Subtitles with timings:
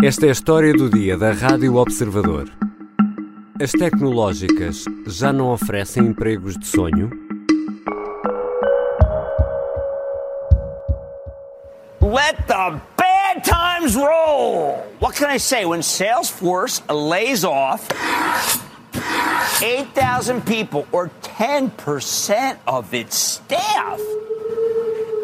[0.00, 2.48] Esta é a história do dia da Rádio Observador.
[3.60, 7.10] As tecnológicas já não oferecem empregos de sonho?
[12.00, 14.86] Let the bad times roll!
[15.00, 15.64] What can I say?
[15.64, 17.88] When Salesforce lays off
[19.60, 24.00] 8,000 people, or 10% of its staff,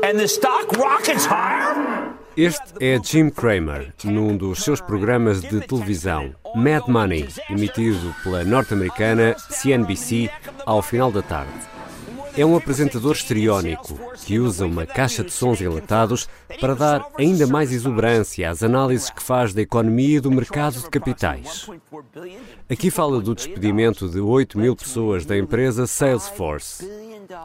[0.02, 1.54] and the stock rockets higher?
[2.36, 9.36] Este é Jim Cramer, num dos seus programas de televisão, Mad Money, emitido pela norte-americana
[9.38, 10.29] CNBC
[10.66, 11.52] ao final da tarde.
[12.36, 16.28] É um apresentador histriónico que usa uma caixa de sons enlatados
[16.61, 20.90] para dar ainda mais exuberância às análises que faz da economia e do mercado de
[20.90, 21.68] capitais.
[22.68, 26.90] Aqui fala do despedimento de 8 mil pessoas da empresa Salesforce.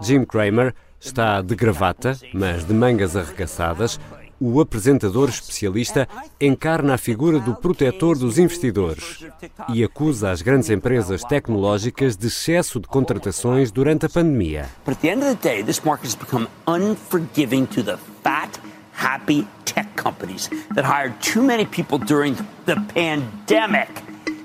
[0.01, 3.99] Jim Cramer está de gravata, mas de mangas arregaçadas,
[4.39, 6.07] o apresentador especialista
[6.39, 9.25] encarna a figura do protetor dos investidores
[9.73, 14.69] e acusa as grandes empresas tecnológicas de excesso de contratações durante a pandemia.
[18.99, 23.87] Happy tech companies that hired too many people during the pandemic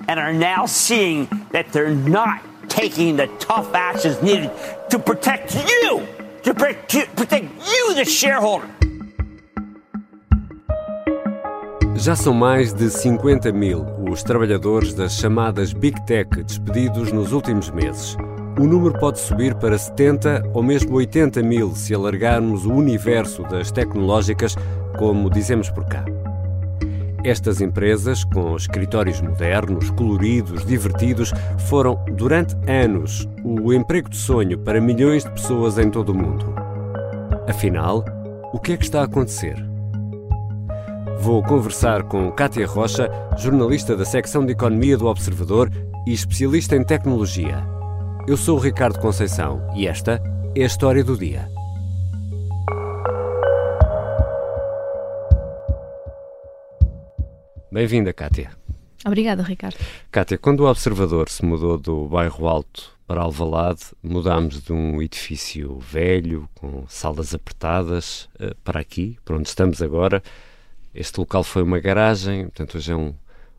[0.06, 4.52] and are now seeing that they're not taking the tough actions needed
[4.90, 6.06] to protect you,
[6.44, 8.68] to protect you, protect you the shareholder.
[12.04, 17.70] Já são mais de 50 mil os trabalhadores das chamadas Big Tech despedidos nos últimos
[17.70, 18.14] meses.
[18.60, 23.72] O número pode subir para 70 ou mesmo 80 mil se alargarmos o universo das
[23.72, 24.54] tecnológicas,
[24.98, 26.04] como dizemos por cá.
[27.24, 31.32] Estas empresas, com escritórios modernos, coloridos, divertidos,
[31.70, 36.54] foram, durante anos, o emprego de sonho para milhões de pessoas em todo o mundo.
[37.48, 38.04] Afinal,
[38.52, 39.73] o que é que está a acontecer?
[41.20, 45.70] Vou conversar com Kátia Rocha, jornalista da secção de Economia do Observador
[46.06, 47.64] e especialista em tecnologia.
[48.26, 50.22] Eu sou o Ricardo Conceição e esta
[50.54, 51.48] é a história do dia.
[57.72, 58.50] Bem-vinda, Kátia.
[59.06, 59.76] Obrigada, Ricardo.
[60.10, 65.78] Kátia, quando o Observador se mudou do Bairro Alto para Alvalade, mudámos de um edifício
[65.78, 70.22] velho, com salas apertadas, eh, para aqui, para onde estamos agora.
[70.94, 73.12] Este local foi uma garagem, portanto, hoje é um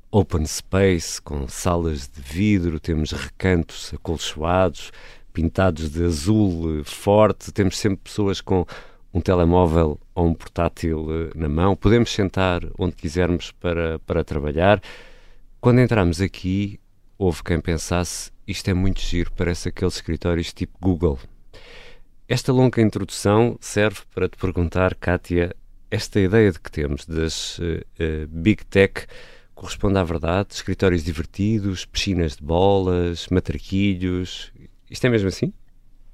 [0.09, 4.91] open space com salas de vidro, temos recantos acolchoados,
[5.33, 8.65] pintados de azul forte, temos sempre pessoas com
[9.13, 14.81] um telemóvel ou um portátil eh, na mão, podemos sentar onde quisermos para, para trabalhar.
[15.59, 16.79] Quando entramos aqui,
[17.17, 21.19] houve quem pensasse isto é muito giro, parece aqueles escritórios tipo Google.
[22.29, 25.53] Esta longa introdução serve para te perguntar, Kátia,
[25.89, 29.05] esta ideia de que temos das uh, uh, Big Tech
[29.53, 30.49] corresponde à verdade?
[30.51, 34.51] Escritórios divertidos, piscinas de bolas, matraquilhos.
[34.89, 35.53] Isto é mesmo assim?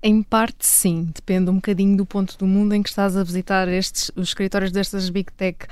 [0.03, 1.11] Em parte, sim.
[1.13, 4.71] Depende um bocadinho do ponto do mundo em que estás a visitar estes, os escritórios
[4.71, 5.67] destas Big Tech.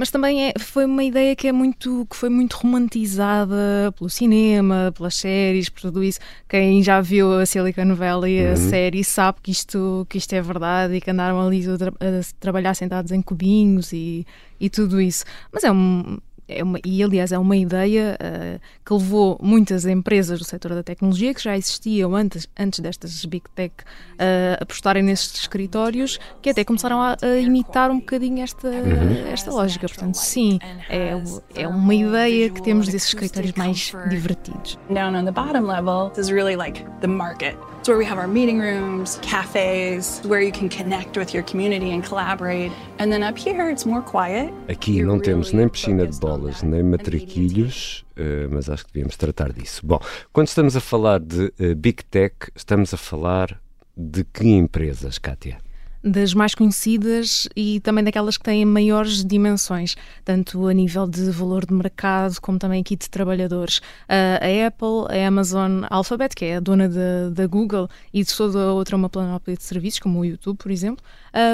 [0.00, 4.90] Mas também é, foi uma ideia que é muito que foi muito romantizada pelo cinema,
[4.96, 6.18] pelas séries, por tudo isso.
[6.48, 8.56] Quem já viu a Silicon Valley, a uhum.
[8.56, 12.72] série, sabe que isto, que isto é verdade e que andaram ali a, a trabalhar
[12.72, 14.26] sentados em cubinhos e,
[14.58, 15.22] e tudo isso.
[15.52, 16.16] Mas é um,
[16.50, 20.82] é uma, e aliás é uma ideia uh, que levou muitas empresas do setor da
[20.82, 26.64] tecnologia que já existiam antes, antes destas Big Tech uh, apostarem nestes escritórios que até
[26.64, 29.26] começaram a, a imitar um bocadinho esta, uhum.
[29.32, 29.86] esta lógica.
[29.86, 30.58] Portanto, sim,
[30.88, 31.12] é,
[31.54, 34.78] é uma ideia que temos desses escritórios mais divertidos.
[34.90, 37.56] Down on the bottom level is really like the market.
[37.80, 41.92] It's where we have our meeting rooms, cafes, where you can connect with your community
[41.92, 42.70] and collaborate.
[42.98, 44.52] And then up here it's more quiet.
[44.68, 49.50] Aqui não temos nem piscina de bolas, nem matraquilhos, uh, mas acho que devíamos tratar
[49.50, 49.80] disso.
[49.82, 49.98] Bom,
[50.30, 53.58] quando estamos a falar de uh, Big Tech, estamos a falar
[53.96, 55.56] de que empresas, Kátia?
[56.02, 61.66] Das mais conhecidas e também daquelas que têm maiores dimensões, tanto a nível de valor
[61.66, 63.80] de mercado como também aqui de trabalhadores.
[64.08, 66.88] a Apple, a Amazon, a Alphabet, que é a dona
[67.30, 70.70] da Google e de toda a outra uma planóplia de serviços, como o YouTube, por
[70.70, 71.04] exemplo,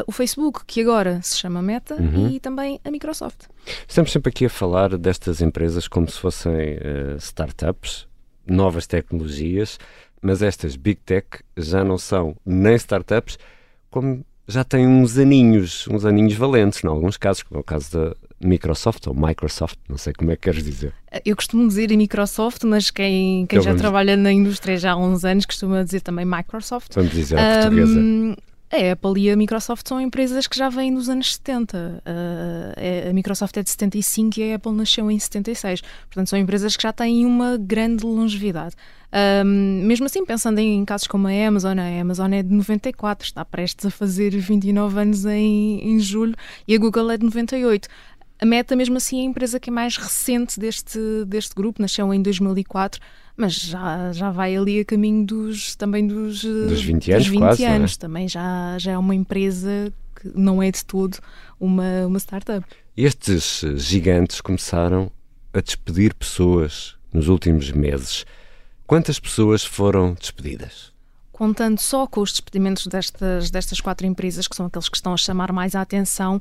[0.06, 2.29] o Facebook, que agora se chama Meta, uhum.
[2.29, 3.47] e também a Microsoft.
[3.87, 8.06] Estamos sempre aqui a falar destas empresas como se fossem uh, startups,
[8.47, 9.79] novas tecnologias,
[10.23, 11.26] mas estas big tech
[11.56, 13.38] já não são nem startups,
[13.91, 17.90] como já tem uns aninhos, uns aninhos valentes, em alguns casos, como é o caso
[17.93, 20.93] da Microsoft ou Microsoft, não sei como é que queres dizer.
[21.25, 23.81] Eu costumo dizer Microsoft, mas quem, quem já vamos...
[23.81, 26.94] trabalha na indústria já há uns anos costuma dizer também Microsoft.
[26.94, 28.00] Vamos dizer a portuguesa.
[28.71, 32.03] A Apple e a Microsoft são empresas que já vêm dos anos 70.
[32.05, 35.83] Uh, a Microsoft é de 75 e a Apple nasceu em 76.
[36.07, 38.75] Portanto, são empresas que já têm uma grande longevidade.
[39.45, 43.45] Um, mesmo assim, pensando em casos como a Amazon, a Amazon é de 94, está
[43.45, 46.35] prestes a fazer 29 anos em, em julho,
[46.67, 47.89] e a Google é de 98.
[48.38, 52.12] A Meta, mesmo assim, é a empresa que é mais recente deste, deste grupo, nasceu
[52.12, 53.00] em 2004,
[53.37, 57.25] mas já, já vai ali a caminho dos, também dos, dos 20 anos.
[57.25, 57.94] Dos 20 quase, anos.
[57.94, 57.99] É?
[57.99, 61.19] Também já, já é uma empresa que não é de todo
[61.59, 62.67] uma, uma startup.
[62.97, 65.11] Estes gigantes começaram
[65.53, 68.27] a despedir pessoas nos últimos meses.
[68.87, 70.95] Quantas pessoas foram despedidas?
[71.37, 75.19] Contando só com os despedimentos destas, destas quatro empresas, que são aqueles que estão a
[75.19, 76.41] chamar mais a atenção,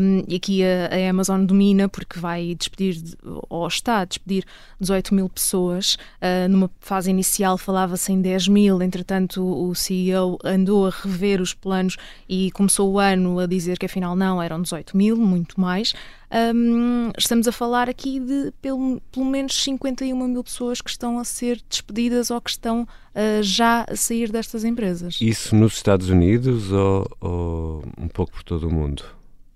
[0.00, 3.02] um, e aqui a, a, Amazon domina porque vai despedir,
[3.48, 4.44] ou está a despedir
[4.80, 5.94] 18 mil pessoas.
[6.22, 11.52] Uh, numa fase inicial falava-se em 10 mil, entretanto o CEO andou a rever os
[11.52, 11.96] planos
[12.28, 15.94] e começou o ano a dizer que afinal não, eram 18 mil, muito mais.
[16.30, 21.24] Um, estamos a falar aqui de pelo, pelo menos 51 mil pessoas que estão a
[21.24, 25.18] ser despedidas ou que estão uh, já a sair destas empresas.
[25.20, 29.04] Isso nos Estados Unidos ou, ou um pouco por todo o mundo?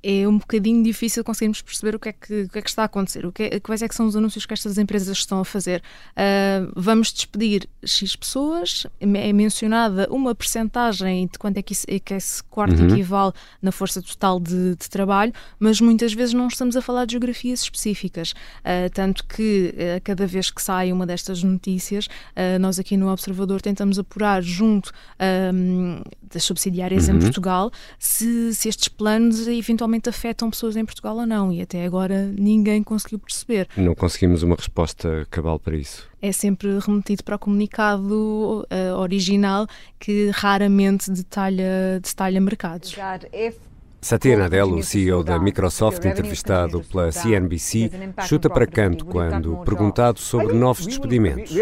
[0.02, 2.82] É um bocadinho difícil conseguirmos perceber o que é que, o que, é que está
[2.82, 5.40] a acontecer, o que é, quais é que são os anúncios que estas empresas estão
[5.40, 5.82] a fazer.
[6.12, 12.00] Uh, vamos despedir X pessoas, é mencionada uma percentagem de quanto é que, isso, é
[12.00, 12.88] que esse quarto uhum.
[12.88, 17.12] equivale na força total de, de, trabalho, mas muitas vezes não estamos a falar de
[17.12, 18.32] geografias específicas.
[18.32, 22.08] Uh, tanto que uh, cada vez que sai uma destas notícias,
[22.60, 24.92] nós aqui no Observador tentamos apurar junto
[26.32, 27.16] das subsidiárias uhum.
[27.16, 31.60] em Portugal se, se estes planos eventualmente realmente afetam pessoas em Portugal ou não, e
[31.60, 33.68] até agora ninguém conseguiu perceber.
[33.76, 36.08] Não conseguimos uma resposta cabal para isso.
[36.20, 39.66] É sempre remetido para o comunicado uh, original
[39.98, 42.94] que raramente detalha, detalha mercados.
[44.04, 47.88] Satya Nadella, o CEO da Microsoft, entrevistado pela CNBC,
[48.26, 51.54] chuta para canto quando perguntado sobre novos despedimentos.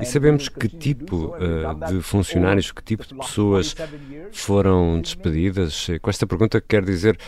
[0.00, 3.74] E sabemos que tipo uh, de funcionários, que tipo de pessoas
[4.30, 5.88] foram despedidas?
[6.00, 7.18] Com esta pergunta quer dizer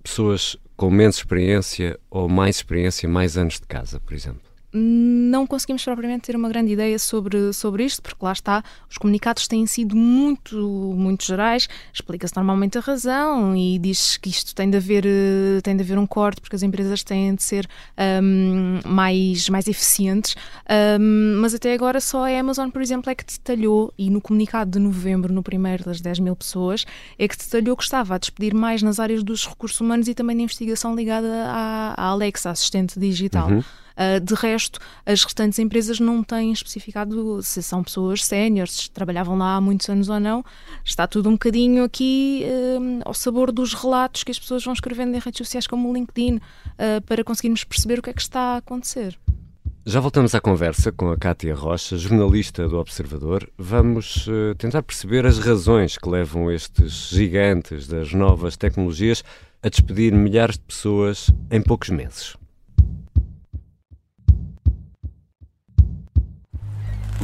[0.00, 4.53] pessoas com menos experiência ou mais experiência, mais anos de casa, por exemplo?
[4.76, 9.46] Não conseguimos propriamente ter uma grande ideia sobre, sobre isto, porque lá está, os comunicados
[9.46, 10.56] têm sido muito,
[10.96, 15.76] muito gerais, explica-se normalmente a razão e diz que isto tem de haver, eh, tem
[15.76, 17.68] de haver um corte, porque as empresas têm de ser
[18.22, 20.34] um, mais, mais eficientes,
[21.00, 24.72] um, mas até agora só a Amazon, por exemplo, é que detalhou, e no comunicado
[24.72, 26.84] de novembro, no primeiro das 10 mil pessoas,
[27.16, 30.34] é que detalhou que estava a despedir mais nas áreas dos recursos humanos e também
[30.34, 33.48] na investigação ligada à, à Alexa, assistente digital.
[33.50, 33.62] Uhum.
[33.96, 39.38] Uh, de resto, as restantes empresas não têm especificado se são pessoas séniores, se trabalhavam
[39.38, 40.44] lá há muitos anos ou não.
[40.84, 45.14] Está tudo um bocadinho aqui uh, ao sabor dos relatos que as pessoas vão escrevendo
[45.14, 48.54] em redes sociais como o LinkedIn uh, para conseguirmos perceber o que é que está
[48.54, 49.18] a acontecer.
[49.86, 53.46] Já voltamos à conversa com a Cátia Rocha, jornalista do Observador.
[53.58, 59.22] Vamos uh, tentar perceber as razões que levam estes gigantes das novas tecnologias
[59.62, 62.34] a despedir milhares de pessoas em poucos meses.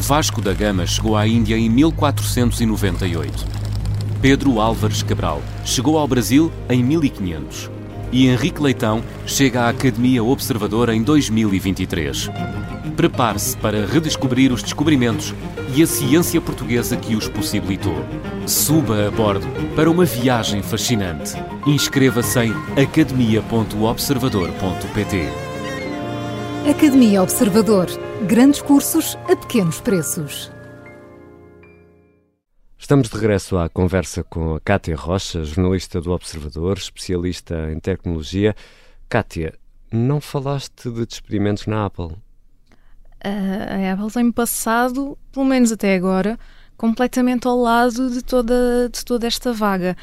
[0.00, 3.45] Vasco da Gama chegou à Índia em 1498.
[4.21, 7.71] Pedro Álvares Cabral chegou ao Brasil em 1500.
[8.11, 12.30] E Henrique Leitão chega à Academia Observadora em 2023.
[12.97, 15.35] Prepare-se para redescobrir os descobrimentos
[15.76, 18.02] e a ciência portuguesa que os possibilitou.
[18.47, 21.35] Suba a bordo para uma viagem fascinante.
[21.66, 25.28] Inscreva-se em academia.observador.pt.
[26.69, 30.52] Academia Observador Grandes cursos a pequenos preços.
[32.78, 38.54] Estamos de regresso à conversa com a Cátia Rocha, jornalista do Observador, especialista em tecnologia.
[39.08, 39.54] Cátia,
[39.90, 42.10] não falaste de despedimentos na Apple?
[43.22, 46.38] a Apple tem passado, pelo menos até agora,
[46.76, 49.96] completamente ao lado de toda, de toda esta vaga.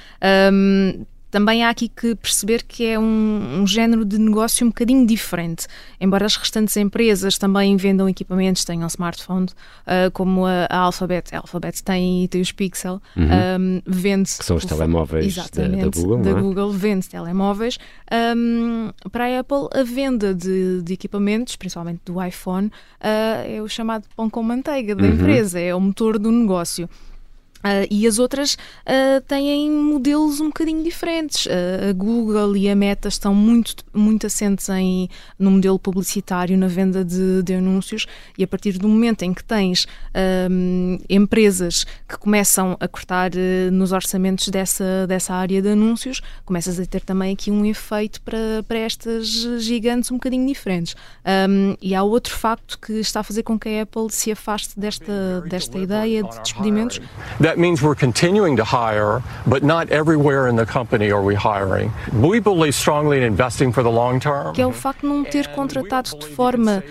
[0.51, 5.05] Um, também há aqui que perceber que é um, um, género de negócio um bocadinho
[5.05, 5.67] diferente.
[5.99, 11.35] Embora as restantes empresas também vendam equipamentos, tenham smartphones, uh, como a, a, Alphabet.
[11.35, 13.25] A Alphabet tem, tem os Pixel, uhum.
[13.25, 14.29] um, vende...
[14.37, 16.33] Que são os telemóveis da, da, Google, da é?
[16.33, 17.77] Google vende telemóveis.
[18.35, 22.71] Um, para a Apple, a venda de, de equipamentos, principalmente do iPhone, uh,
[23.45, 25.13] é o chamado pão com manteiga da uhum.
[25.13, 26.89] empresa, é o motor do negócio.
[27.57, 31.45] Uh, e as outras uh, têm modelos um bocadinho diferentes.
[31.45, 35.09] Uh, a Google e a Meta estão muito, muito assentes em,
[35.39, 38.05] no modelo publicitário, na venda de, de anúncios,
[38.37, 39.87] e a partir do momento em que tens
[41.09, 43.31] empresas que começam a cortar
[43.71, 48.63] nos orçamentos dessa, dessa área de anúncios, começas a ter também aqui um efeito para,
[48.67, 49.27] para estas
[49.59, 50.95] gigantes um bocadinho diferentes.
[51.49, 54.79] Um, e há outro facto que está a fazer com que a Apple se afaste
[54.79, 56.99] desta, desta ideia de despedimentos
[57.47, 61.93] That means we're continuing to hire, but not everywhere in the company are we hiring.
[62.11, 64.51] We believe strongly in investing for the long term.
[64.53, 66.83] Que é o facto de não ter contratado de forma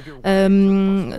[0.50, 1.10] um,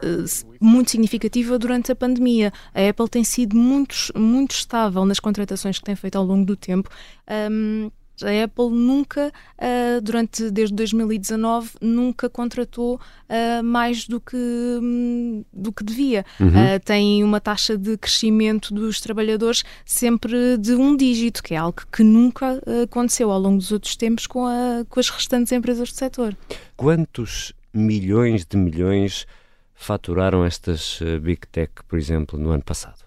[0.60, 2.52] muito significativa durante a pandemia.
[2.74, 6.56] A Apple tem sido muito, muito estável nas contratações que tem feito ao longo do
[6.56, 6.90] tempo.
[7.30, 7.92] Um,
[8.24, 15.72] a Apple nunca, uh, durante desde 2019, nunca contratou uh, mais do que, um, do
[15.72, 16.26] que devia.
[16.40, 16.48] Uhum.
[16.48, 21.82] Uh, tem uma taxa de crescimento dos trabalhadores sempre de um dígito, que é algo
[21.92, 25.96] que nunca aconteceu ao longo dos outros tempos com, a, com as restantes empresas do
[25.96, 26.36] setor.
[26.76, 29.26] Quantos milhões de milhões
[29.74, 33.07] faturaram estas Big Tech, por exemplo, no ano passado?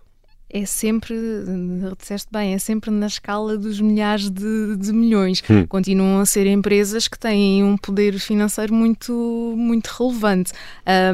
[0.53, 1.15] É sempre,
[1.99, 5.43] disseste bem, é sempre na escala dos milhares de, de milhões.
[5.49, 5.67] Hum.
[5.67, 10.53] Continuam a ser empresas que têm um poder financeiro muito, muito relevante.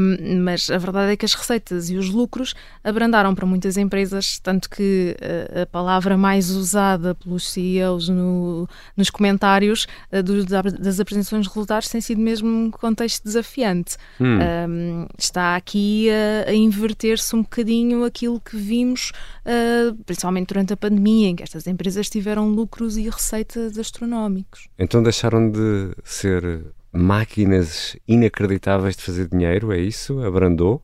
[0.00, 4.38] Um, mas a verdade é que as receitas e os lucros abrandaram para muitas empresas,
[4.38, 5.14] tanto que
[5.54, 8.66] a, a palavra mais usada pelos CEOs no,
[8.96, 13.96] nos comentários uh, dos, das apresentações de resultados tem sido mesmo um contexto desafiante.
[14.18, 14.38] Hum.
[14.68, 19.12] Um, está aqui a, a inverter-se um bocadinho aquilo que vimos
[19.45, 24.68] uh, principalmente durante a pandemia, em que estas empresas tiveram lucros e receitas astronómicos.
[24.78, 30.21] Então deixaram de ser máquinas inacreditáveis de fazer dinheiro, é isso?
[30.21, 30.83] Abrandou?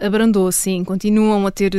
[0.00, 1.72] abrandou, sim, continuam a ter,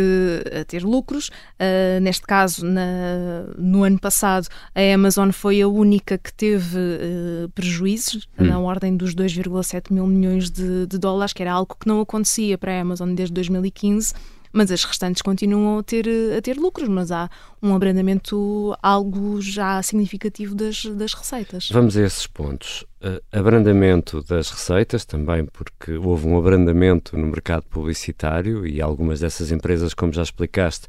[0.60, 1.29] a ter lucros.
[1.60, 7.50] Uh, neste caso, na, no ano passado, a Amazon foi a única que teve uh,
[7.50, 8.46] prejuízos, hum.
[8.46, 12.58] na ordem dos 2,7 mil milhões de, de, dólares, que era algo que não acontecia
[12.58, 14.13] para a Amazon desde 2015
[14.53, 16.07] mas as restantes continuam a ter,
[16.38, 17.29] a ter lucros, mas há
[17.62, 21.69] um abrandamento algo já significativo das, das receitas.
[21.72, 22.86] Vamos a esses pontos.
[23.03, 29.51] Uh, abrandamento das receitas, também porque houve um abrandamento no mercado publicitário e algumas dessas
[29.51, 30.88] empresas, como já explicaste,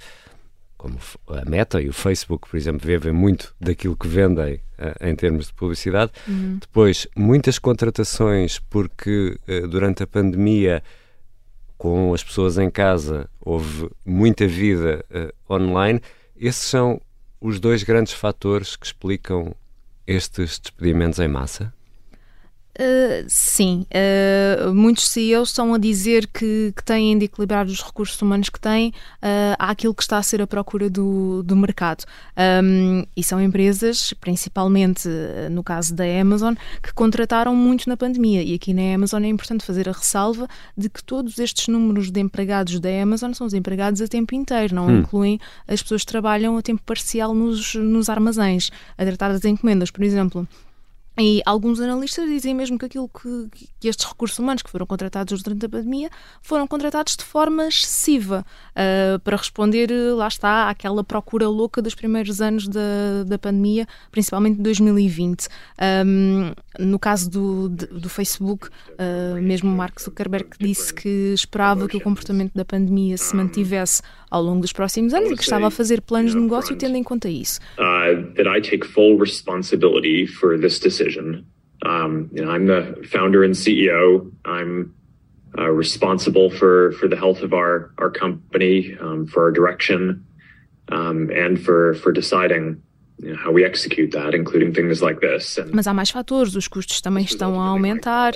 [0.77, 5.17] como a Meta e o Facebook, por exemplo, vivem muito daquilo que vendem uh, em
[5.17, 6.13] termos de publicidade.
[6.29, 6.59] Uhum.
[6.61, 10.83] Depois, muitas contratações, porque uh, durante a pandemia
[11.85, 16.01] com as pessoas em casa, houve muita vida uh, online.
[16.35, 16.99] Esses são
[17.39, 19.55] os dois grandes fatores que explicam
[20.07, 21.75] estes despedimentos em massa?
[22.77, 28.21] Uh, sim, uh, muitos CEOs estão a dizer que, que, têm de equilibrar os recursos
[28.21, 32.05] humanos que têm uh, àquilo que está a ser a procura do, do mercado.
[32.37, 35.09] Um, e são empresas, principalmente
[35.53, 38.43] no caso da Amazon, que contrataram muito na pandemia.
[38.43, 42.21] E aqui na Amazon é importante fazer a ressalva de que todos estes números de
[42.21, 44.99] empregados da Amazon são os empregados a tempo inteiro, não hum.
[44.99, 45.39] incluem
[45.69, 50.03] as pessoas que trabalham a tempo parcial nos, nos armazéns, a tratar das encomendas, por
[50.03, 50.49] exemplo.
[51.17, 55.43] E alguns analistas dizem mesmo que aquilo que, que, estes recursos humanos que foram contratados
[55.43, 56.11] durante a pandemia
[56.43, 62.41] foram contratados de forma excessiva uh, para responder, lá está, àquela procura louca dos primeiros
[62.41, 65.47] anos da, da pandemia, principalmente de 2020.
[66.05, 72.01] Um, no caso do, do Facebook, uh, mesmo Mark Zuckerberg disse que esperava que o
[72.01, 74.03] comportamento da pandemia se mantivesse
[74.35, 77.05] ao longo dos próximos anos e que estava a fazer planos de negócio tendo em
[77.05, 77.61] conta isso.
[77.79, 81.45] Uh, that I take full responsibility for this decision.
[81.87, 84.33] Um, you know, I'm the founder and CEO.
[84.45, 84.93] I'm
[85.57, 90.25] uh, responsible for for the health of our our company, um, for our direction,
[90.91, 92.83] um, and for for deciding
[95.73, 98.35] Mas há mais fatores, os custos também estão a aumentar,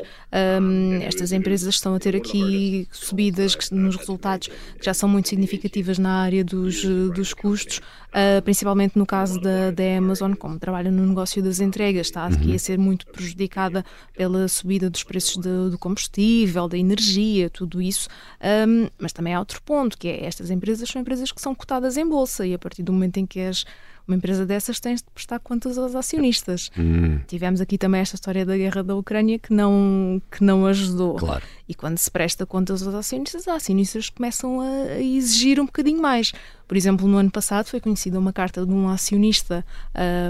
[0.62, 5.98] um, estas empresas estão a ter aqui subidas nos resultados que já são muito significativas
[5.98, 11.06] na área dos, dos custos, uh, principalmente no caso da, da Amazon, como trabalha no
[11.06, 12.58] negócio das entregas, está aqui a uhum.
[12.58, 13.84] ser muito prejudicada
[14.16, 18.08] pela subida dos preços do, do combustível, da energia, tudo isso.
[18.40, 21.96] Um, mas também há outro ponto, que é estas empresas são empresas que são cotadas
[21.96, 23.64] em bolsa e a partir do momento em que as
[24.08, 26.70] uma empresa dessas tem de prestar contas aos acionistas.
[26.76, 27.20] Hum.
[27.26, 31.16] Tivemos aqui também esta história da guerra da Ucrânia que não, que não ajudou.
[31.16, 31.44] Claro.
[31.68, 36.00] E quando se presta contas aos acionistas, os acionistas começam a, a, exigir um bocadinho
[36.00, 36.32] mais.
[36.66, 39.64] Por exemplo, no ano passado foi conhecida uma carta de um acionista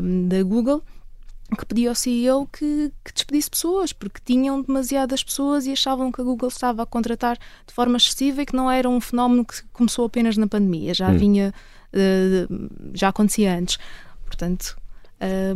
[0.02, 0.82] um, da Google
[1.56, 6.20] que pediu ao CEO que, que, despedisse pessoas, porque tinham demasiadas pessoas e achavam que
[6.20, 9.62] a Google estava a contratar de forma excessiva e que não era um fenómeno que
[9.72, 11.16] começou apenas na pandemia, já hum.
[11.16, 11.54] vinha
[11.94, 13.78] uh, já acontecia antes.
[14.24, 14.76] Portanto,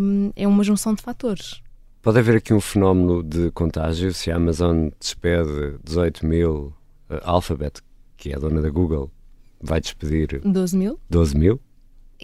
[0.01, 1.63] um, é uma junção de fatores.
[2.01, 6.75] Pode haver aqui um fenómeno de contágio se a Amazon despede 18 mil,
[7.09, 7.81] uh, Alphabet,
[8.17, 9.11] que é a dona da Google,
[9.61, 10.99] vai despedir 12 mil.
[11.09, 11.61] 12 mil.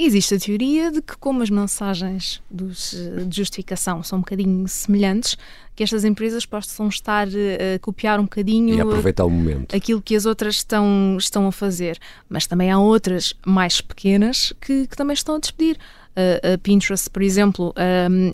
[0.00, 2.94] Existe a teoria de que, como as mensagens dos,
[3.26, 5.36] de justificação são um bocadinho semelhantes,
[5.74, 9.74] que estas empresas possam estar a copiar um bocadinho e aproveitar o momento.
[9.74, 11.98] aquilo que as outras estão, estão a fazer.
[12.28, 15.76] Mas também há outras mais pequenas que, que também estão a despedir
[16.16, 17.72] a Pinterest, por exemplo,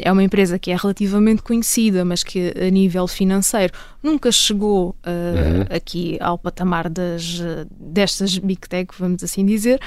[0.01, 5.77] é uma empresa que é relativamente conhecida, mas que a nível financeiro nunca chegou uhum.
[5.77, 9.81] aqui ao patamar das, destas Big Tech, vamos assim dizer,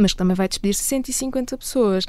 [0.00, 2.04] mas que também vai despedir 150 pessoas.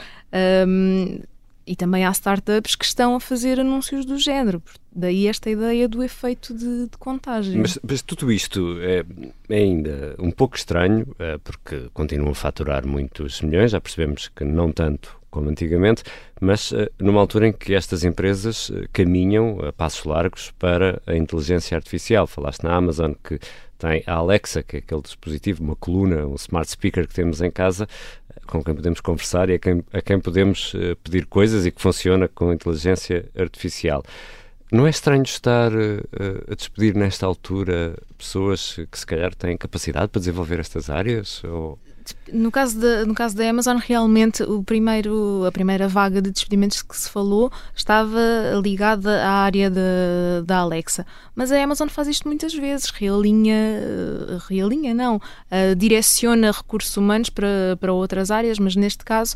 [1.65, 4.61] E também há startups que estão a fazer anúncios do género.
[4.91, 7.59] Daí esta ideia do efeito de, de contágio.
[7.59, 9.03] Mas, mas, tudo isto é,
[9.49, 14.43] é, ainda um pouco estranho, é, porque continuam a faturar muitos milhões, já percebemos que
[14.43, 16.03] não tanto como antigamente,
[16.39, 21.15] mas é, numa altura em que estas empresas é, caminham a passos largos para a
[21.15, 22.27] inteligência artificial.
[22.27, 23.39] Falaste na Amazon que
[23.83, 27.51] tem a Alexa, que é aquele dispositivo, uma coluna, um smart speaker que temos em
[27.51, 27.85] casa,
[28.47, 31.81] com quem podemos conversar e a quem, a quem podemos uh, pedir coisas e que
[31.81, 34.01] funciona com inteligência artificial.
[34.71, 40.07] Não é estranho estar uh, a despedir nesta altura pessoas que se calhar têm capacidade
[40.07, 41.43] para desenvolver estas áreas?
[41.43, 41.77] Ou...
[42.31, 46.81] No caso, de, no caso da Amazon, realmente o primeiro, a primeira vaga de despedimentos
[46.81, 48.19] que se falou estava
[48.61, 51.05] ligada à área de, da Alexa.
[51.35, 53.55] Mas a Amazon faz isto muitas vezes, realinha,
[54.47, 59.35] realinha não, uh, direciona recursos humanos para, para outras áreas, mas neste caso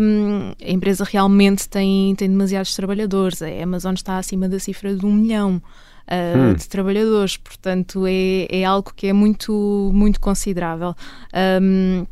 [0.00, 3.42] um, a empresa realmente tem, tem demasiados trabalhadores.
[3.42, 5.62] A Amazon está acima da cifra de um milhão.
[6.02, 6.54] Uh, hum.
[6.54, 10.94] de trabalhadores, portanto é, é algo que é muito, muito considerável.
[11.62, 12.04] Um,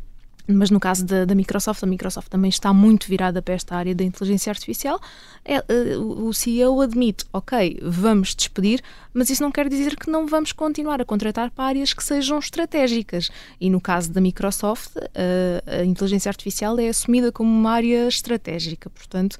[0.47, 3.93] mas no caso da, da, Microsoft, a Microsoft também está muito virada para esta área
[3.93, 4.99] da inteligência artificial.
[5.45, 8.81] É, uh, o CEO admite, ok, vamos despedir,
[9.13, 12.39] mas isso não quer dizer que não vamos continuar a contratar para áreas que sejam
[12.39, 13.29] estratégicas.
[13.59, 15.01] E no caso da Microsoft, uh,
[15.81, 18.89] a inteligência artificial é assumida como uma área estratégica.
[18.89, 19.37] Portanto,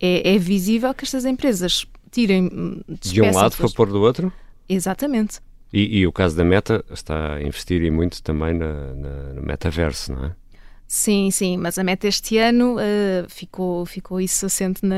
[0.00, 1.86] é, é visível que estas empresas
[2.24, 4.32] de um lado para pôr do outro?
[4.68, 5.40] Exatamente.
[5.72, 9.42] E, e, o caso da Meta está a investir e muito também na, na, no
[9.42, 10.32] metaverso, não é?
[10.88, 14.94] Sim, sim, mas a meta este ano uh, ficou, ficou isso assente na,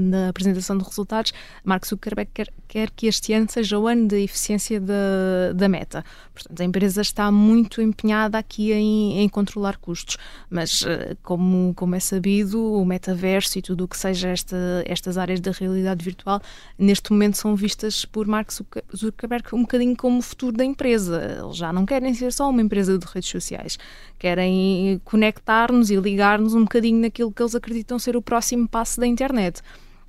[0.00, 1.34] na apresentação de resultados.
[1.62, 6.02] Mark Zuckerberg quer, quer que este ano seja o ano da eficiência da, da meta.
[6.32, 10.16] Portanto, a empresa está muito empenhada aqui em, em controlar custos,
[10.48, 15.18] mas uh, como, como é sabido, o metaverso e tudo o que seja esta, estas
[15.18, 16.40] áreas da realidade virtual,
[16.78, 18.50] neste momento são vistas por Mark
[18.96, 21.38] Zuckerberg um bocadinho como o futuro da empresa.
[21.44, 23.78] Eles já não querem ser só uma empresa de redes sociais,
[24.18, 29.06] querem conectar-nos e ligar-nos um bocadinho naquilo que eles acreditam ser o próximo passo da
[29.06, 29.60] internet.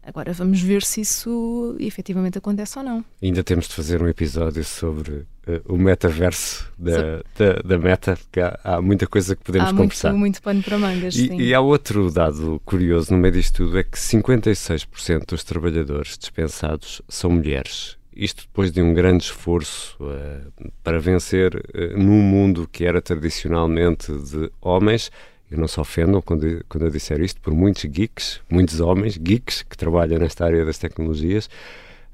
[0.04, 3.06] Agora vamos ver se isso efetivamente acontece ou não.
[3.22, 5.14] Ainda temos de fazer um episódio sobre
[5.48, 9.74] uh, o metaverso da, da, da, Meta, porque há, há, muita coisa que podemos há
[9.74, 10.10] conversar.
[10.10, 11.16] Há muito, muito pano para mangas.
[11.16, 16.18] E, e, há outro dado curioso no meio disto tudo: é que 56% dos trabalhadores
[16.18, 17.99] dispensados são mulheres.
[18.22, 24.12] Isto depois de um grande esforço uh, para vencer uh, num mundo que era tradicionalmente
[24.12, 25.12] de homens.
[25.52, 29.64] E não se ofendam quando, quando eu disser isto, por muitos geeks, muitos homens geeks
[29.64, 31.50] que trabalham nesta área das tecnologias,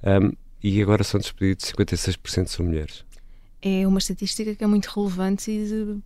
[0.03, 0.31] um,
[0.63, 3.04] e agora são despedidos, 56% são mulheres
[3.67, 5.51] é uma estatística que é muito relevante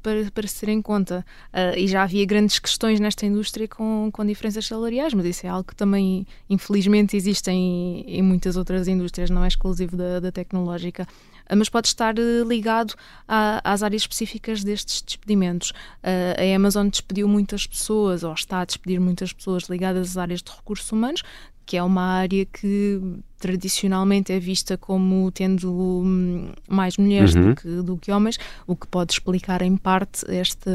[0.01, 1.25] para, para se ter em conta.
[1.53, 5.49] Uh, e já havia grandes questões nesta indústria com, com diferenças salariais, mas isso é
[5.49, 10.31] algo que também, infelizmente, existe em, em muitas outras indústrias, não é exclusivo da, da
[10.31, 11.05] tecnológica.
[11.51, 12.93] Uh, mas pode estar uh, ligado
[13.27, 15.73] a, às áreas específicas destes despedimentos.
[16.03, 20.51] a Amazon despediu muitas pessoas, ou está a despedir muitas pessoas ligadas às áreas de
[20.51, 21.23] recursos humanos,
[21.69, 22.99] que é uma área que
[23.37, 27.49] tradicionalmente é vista como tendo hum, mais mulheres uhum.
[27.49, 30.71] do, que, do, que, homens, o que pode explicar em parte este,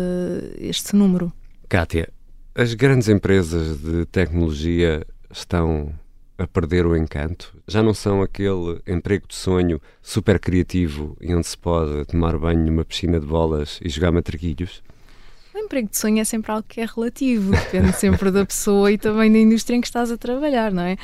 [0.57, 1.33] este número.
[1.69, 2.09] Kátia,
[2.55, 5.93] as grandes empresas de tecnologia estão
[6.39, 7.57] a perder o encanto?
[7.67, 12.65] Já não são aquele emprego de sonho super criativo e onde se pode tomar banho
[12.65, 14.83] numa piscina de bolas e jogar matraquilhos?
[15.55, 18.99] O emprego de sonho é sempre algo que é relativo, depende sempre da pessoa e
[18.99, 20.97] também da indústria em que estás a trabalhar, não é?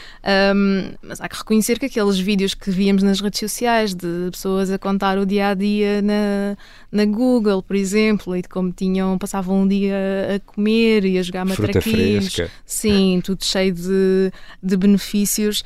[0.52, 4.68] Um, mas há que reconhecer que aqueles vídeos que víamos nas redes sociais de pessoas
[4.72, 6.56] a contar o dia a dia na,
[6.90, 9.96] na Google, por exemplo, e de como tinham, passavam um dia
[10.34, 12.36] a comer e a jogar matraquinhos,
[12.66, 15.62] sim, tudo cheio de, de benefícios,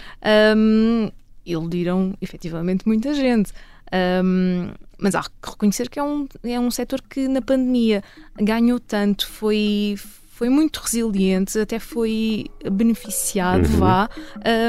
[0.55, 1.11] um,
[1.47, 3.51] iludiram efetivamente muita gente.
[3.95, 8.03] Um, mas há que reconhecer que é um, é um setor que na pandemia
[8.41, 9.97] ganhou tanto, foi,
[10.31, 13.77] foi muito resiliente, até foi beneficiado, uhum.
[13.77, 14.09] vá,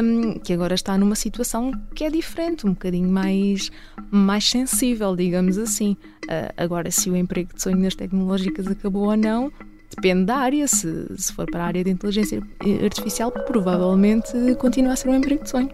[0.04, 3.72] um, que agora está numa situação que é diferente, um bocadinho mais,
[4.12, 5.96] mais sensível, digamos assim.
[6.26, 9.52] Uh, agora, se o emprego de sonho nas tecnológicas acabou ou não,
[9.96, 10.68] depende da área.
[10.68, 12.42] Se, se for para a área de inteligência
[12.84, 15.70] artificial, provavelmente continua a ser um emprego de sonho.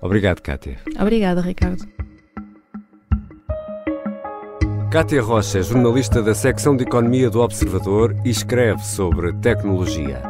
[0.00, 0.78] Obrigado, Kátia.
[1.00, 1.88] Obrigada, Ricardo.
[4.94, 10.22] Cátia Rocha é jornalista da secção de Economia do Observador e escreve sobre tecnologia.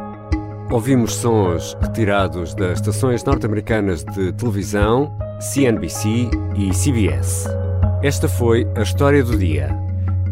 [0.71, 7.47] Ouvimos sons retirados das estações norte-americanas de televisão, CNBC e CBS.
[8.01, 9.69] Esta foi a história do dia.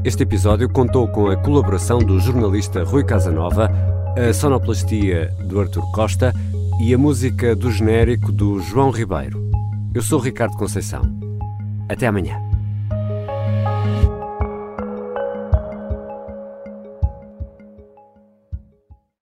[0.03, 3.69] Este episódio contou com a colaboração do jornalista Rui Casanova,
[4.17, 6.33] a sonoplastia do Artur Costa
[6.81, 9.39] e a música do genérico do João Ribeiro.
[9.93, 11.03] Eu sou Ricardo Conceição.
[11.87, 12.52] Até amanhã.